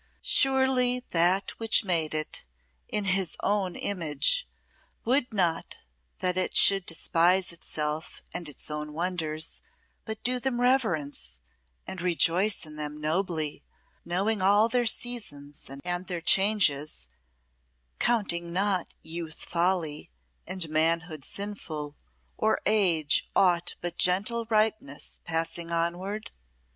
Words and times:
Surely 0.23 1.05
That 1.11 1.51
which 1.59 1.83
made 1.83 2.15
it 2.15 2.43
in 2.87 3.05
His 3.05 3.37
own 3.41 3.75
image 3.75 4.47
would 5.05 5.31
not 5.31 5.77
that 6.21 6.37
it 6.37 6.57
should 6.57 6.87
despise 6.87 7.51
itself 7.53 8.23
and 8.33 8.49
its 8.49 8.71
own 8.71 8.93
wonders, 8.93 9.61
but 10.03 10.23
do 10.23 10.39
them 10.39 10.59
reverence, 10.59 11.39
and 11.85 12.01
rejoice 12.01 12.65
in 12.65 12.77
them 12.77 12.99
nobly, 12.99 13.63
knowing 14.03 14.41
all 14.41 14.67
their 14.67 14.87
seasons 14.87 15.69
and 15.85 16.07
their 16.07 16.19
changes, 16.21 17.07
counting 17.99 18.51
not 18.51 18.87
youth 19.03 19.43
folly, 19.45 20.09
and 20.47 20.67
manhood 20.67 21.23
sinful, 21.23 21.95
or 22.37 22.59
age 22.65 23.29
aught 23.35 23.75
but 23.81 23.99
gentle 23.99 24.47
ripeness 24.49 25.21
passing 25.25 25.69
onward? 25.71 26.31